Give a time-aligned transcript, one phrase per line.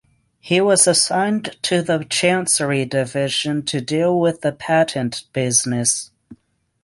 [0.39, 6.09] He was assigned to the Chancery Division to deal with the patent business.